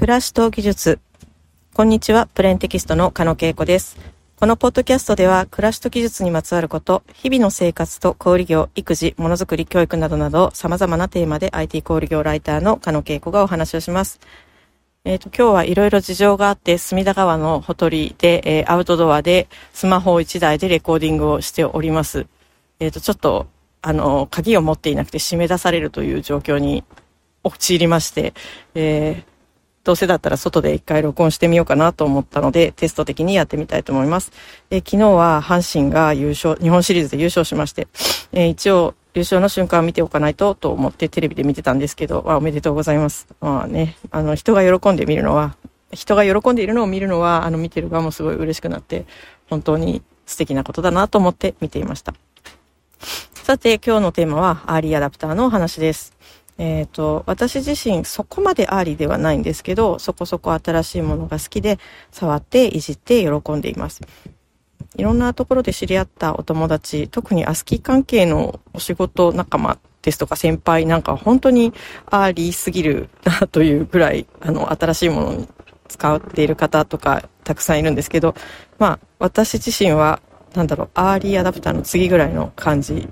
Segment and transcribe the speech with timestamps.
[0.00, 0.98] 暮らしと技術。
[1.74, 3.98] こんにちは、プレーンテキストの加野恵子です。
[4.36, 14.20] このポッドキャストでは、暮らしと技術にまつわること、日々の生活と小売業、育児、ものづくり、教育などなど、様々なテーマで IT 小売業ライターの加野恵子がお話をします。
[15.04, 22.26] えっ、ー、と、今日はいろいろ事情があって、隅田川のほとりで、えー、アウトドアで、スマホ1台でレコーディングをしております。
[22.78, 23.48] えっ、ー、と、ちょっと、
[23.82, 26.84] あの、鍵を持っていなくて締め出されるという状況に
[27.42, 28.32] 陥りまして、
[28.74, 29.29] えー、
[29.82, 34.32] どうせだったら外で一回録音してみようかなと思ったので、テスト的にやってみたいと思います。
[34.70, 37.88] え、昨日は阪神が優勝、日本シリーズで優勝しまして、
[38.32, 43.26] え、一応優勝の瞬間を見ておかないとと思ってテレビで見てたんですけど、あおめでとうございます。
[43.40, 45.56] まあね、あの人が喜んで見るのは、
[45.92, 49.06] 人が喜んでいるのを見るのは、あの見てる側もすごい嬉しくなって、
[49.48, 52.14] 本当に素敵なことだなと思って見ていました。
[53.34, 56.14] さて、今日のテーマはアーリーアダプターのお話です。
[56.60, 61.78] えっ、ー、と、私自身そこまでアーリーではないんですけど、そこそこ新しいものが好きで、
[62.10, 64.02] 触っていじって喜んでいます。
[64.96, 71.72] いろんなところで知り合ったお友達、特にアスキー関係のお仕事仲間ですとか先輩なんか本当に
[72.04, 75.48] アーリーすぎるなというぐらい、あの、新しいものに
[75.88, 78.34] 使っている方とかたくさんいるんですけど、
[78.78, 80.20] まあ、私自身は、
[80.54, 83.08] なんだろう、アーリーアダプターの次ぐらいの感じ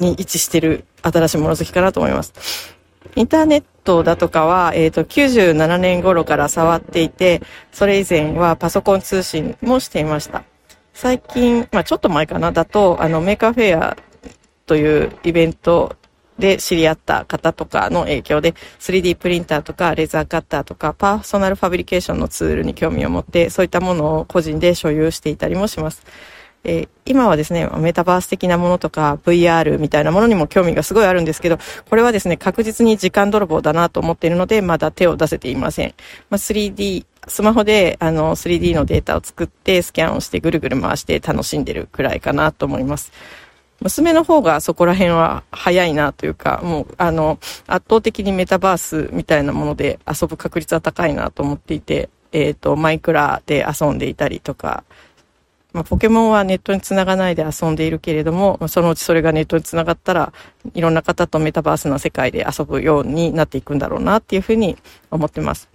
[0.00, 2.76] に位置してる新しいもの好きかなと思います。
[3.16, 7.40] インターネットだとかは、えっ、ー、と、97年頃から触っていて、
[7.72, 10.44] それ以前はパソコン通信もしていました。
[10.92, 13.96] 最近、まあちょっと前かな、だと、あの、 Maker Faire
[14.66, 15.96] というイベント
[16.40, 26.02] で知り合った方とかの影響で 3D プリンターとかレーザーカッターとかパーソナルファブリケーションのツールに興味を持ってそういったものを個人で所有していたりもします。
[26.62, 31.58] えー、今はですね、メタバース的なものとか VR みたいなものにも興味がすごいあるんですけど、
[31.88, 35.94] これはですね、確実に時間泥棒だなと思っているので、まだ手を出せていません。
[36.28, 43.12] まあ、3D、スマホであの 3D のデータを作ってスキャンをしてぐるぐる回して楽しんでるくらいかなと思います。
[43.80, 54.84] 娘の方がそこら辺は早いなというか、もう、あの、圧倒的にメタバースみたいなもので遊ぶ確率は高いなと思っていて、えっ、ー、と、マイクラで遊んでいたりとか、
[55.72, 60.32] まあ、ポケモンはネットにつながないで遊んでいるけれども、そのうちそれがネットにつながったら、
[60.74, 64.76] いろんな方とメタバースな世界で遊ぶようになっていくんだろうなっていうふうに
[65.10, 65.68] 思ってます。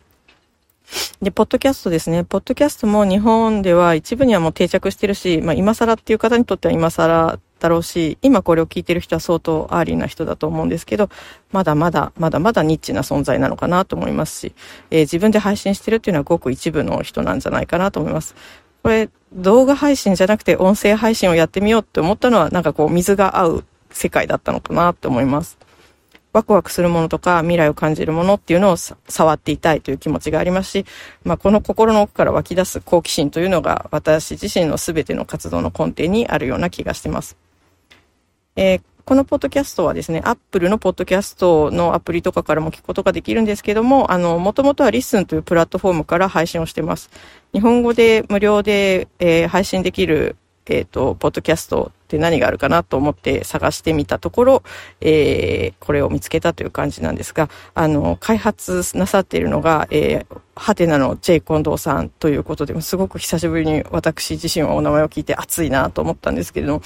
[1.22, 2.24] で、ポッドキャストですね。
[2.24, 11.10] ポッドキャストも日本では一部にはもう定着してるし、まあ今更っていう方にとっては今更だろうし、今これを聞いてる人は相当アーリーな人だと思うんですけど、
[11.52, 14.54] まだまだ、まだまだニッチな存在なのかなと思いますし、
[14.92, 18.36] えー、自分で配信してるっていうのはごく一部の人なんじゃないかなと思います。
[18.86, 25.58] これ、動画配信じゃなくて音声配信をやってみようって思ったのは、なんかこう、水が合う世界だったのかなって思います。
[26.34, 30.86] ワクワクするものとか未来を感じるものっていうのを触っていたいという気持ちがありますし、
[31.24, 37.38] まあ、この心の奥から湧き出す好奇心というのが私自身の全ての活動の根底にあるような気がしてます。
[38.56, 47.12] えーこのポッドキャストはですね、アップルのポッドキャストのアプリとかからも聞くことができるんですけども、あの、もともとは LISTEN というプラットフォームから配信をしてます。
[47.54, 54.64] 日本語で無料で、えー、配信できる、えっ、ー、と、ポッドキャストって何があるかなと思って探してみたところ、
[55.02, 66.82] えー、これを見つけたという感じなんですが、あの、開発なさっているのが、えー、ハテナの J 近藤さんということで、すごく久しぶりに私自身はお名前を聞いて熱いなと思ったんですけれども、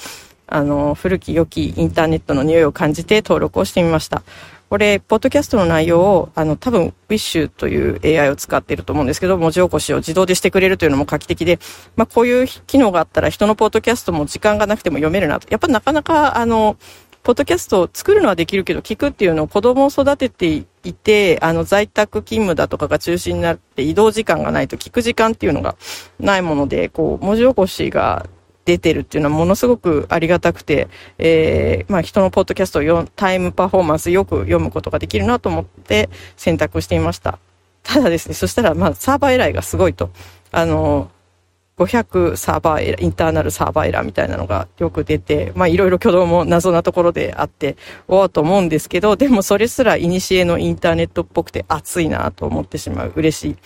[0.50, 4.22] あの、古き良きインターネットの匂いを感じて登録をしてみました。
[4.68, 11.58] これ、ポッドキャストの内容を、あの、多分、Wish という AI を使っていると思うんですけど、文字起こしを自動でしてくれるというのも画期的で、
[11.96, 15.48] まあ、こういう機能があったら人のポッドキャストも時間がなくても読めるなと。
[15.50, 16.76] やっぱなかなか、あの、
[17.22, 25.76] ポッドキャストを作るのはできるけど、聞くっていうのを子供を育てていて、あの、在宅勤務だとかが中心になって移動時間がないと聞く時間っていうのが
[26.18, 28.26] ないもので、こう、文字起こしが
[28.64, 30.88] 出てるっていうのはものすごくありがたくて、
[31.18, 37.38] えー、まあ人のポッドキャストをタイムパフォーマンスよく読むことができるなと思って選択していました。
[37.82, 40.10] ただですね、そしたらまあサーバーエラーがすごいと。
[40.52, 41.10] あの、
[41.78, 47.76] 500サーバーエラー、インターナルサーバーエラーみたいなのがよく出て、まあいろいろ挙動も謎なところであって、
[48.06, 53.12] おおと思うんですけど、でもそれすら古のインターネットっぽくて熱いなと思ってしまう。
[53.16, 53.56] 嬉しい。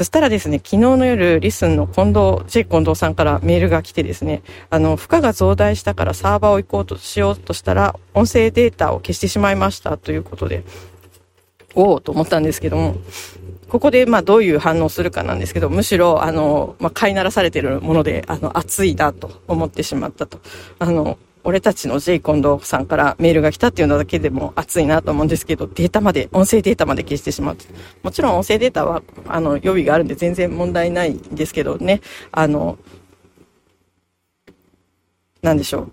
[0.00, 10.64] そしたらですね、昨日の夜、リスンの近藤、ジェイ近藤さんからメールが来てですね、あの、負荷が増大したからサーバーを行こうとしようとしたら、音声データを消してしまいましたということで、
[11.74, 12.96] おおと思ったんですけども、
[13.68, 20.40] ここで、まあ、どういう反応するかなんですけど、むしろ、あの、まあ、飼いならされてるもので、あの、熱いなと思ってしまったと。
[20.78, 27.56] あの、俺たちの J 近藤さんからメールが来たっていうのだけでも熱いなと思うんですけど、データまで、音声データまで消してしまう。
[28.02, 32.00] もちろん音声データは、あの、予備があるんで全然問題ないんですけどね、
[32.32, 32.78] あの、
[35.42, 35.92] なんでしょう。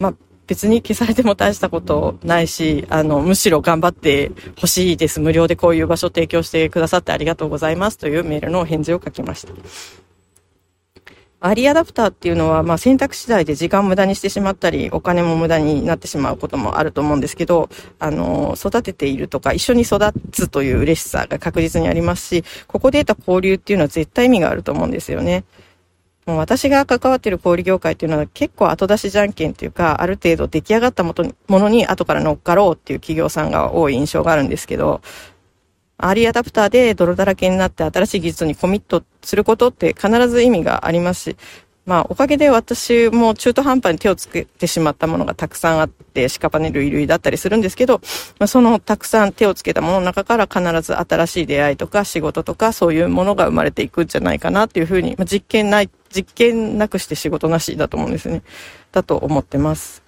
[0.00, 0.14] まあ、
[0.46, 5.20] 別に消されても大したことないし、あの、むしろ頑張ってほしいです。
[5.20, 9.52] 無料でこういう場所提供してくださってありがとうございますというメールの返事を書きました。
[11.40, 17.68] アリアダプターっていうのは、まあ、選択次第で時間無駄にしてしまったり、お金も無駄になってしまうこともあると思うんですけど、
[18.00, 19.98] あの、育てているとか、一緒に育
[20.32, 25.44] つという嬉しさが確実にありますし、ここで得た交流っていうのは絶対意味があると思うんですよね。
[26.26, 31.14] もう私が関わっている小売業界っていうのは結構後出しじゃんけんっていうか、ある程度出来上がったも
[31.48, 35.00] のに後から乗っかろうっていう企業さんが多い印象があるんですけど、
[35.98, 41.36] アーリーアダプターで泥だらけになって新しい技術にコミットすることって必ず意味がありますし、
[41.88, 48.02] まあ、おかげで私も中途半端に手をつけてしまったものがたくさんあって、シカパネ類類だったりするんですけど、
[48.38, 58.42] まあ、そのたくさん手をつけたものの中から必ず新しい出会いとか仕事とかそういうものが生まれていくんじゃないかなっていうふうに、まあ、実験ない、実験なくして仕事なしだと思うんですね。
[58.92, 60.02] だと思ってます。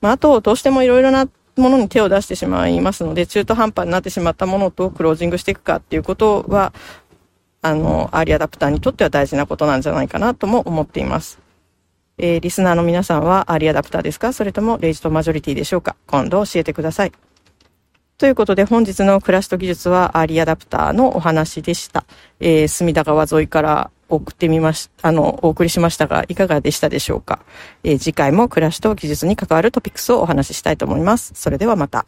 [0.00, 6.72] まあ、あと、どうしてもいろいろなものに手を出してしまいますので、中途半端になってしまったものとクロージングしていくかっていうことは、
[7.60, 11.38] あの、アーリーアダプターにとっては大事なことなんじゃないかなとも思っています。
[12.18, 14.32] えー、リスナーの皆さんはアーリーアダプターですか？
[14.32, 15.96] それともレイトマジョリティでしょうか？
[16.06, 17.12] 今度教えてください。
[18.18, 22.04] ということで本日の暮らしと技術はアーリーアダプターのお話でした。
[22.38, 27.40] えー、隅田川沿いから送ってみまし、あの、お送りしましたが、いかがでしたでしょうか？
[27.84, 31.32] えー、次回も暮らしと技術に関わるトピックスをお話ししたいと思います。
[31.34, 32.06] それではまた。